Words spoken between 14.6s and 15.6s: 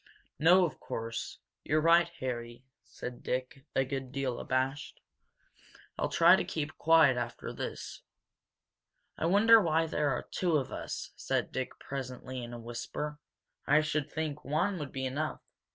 would be enough."